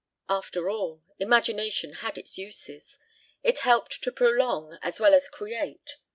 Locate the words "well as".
4.99-5.29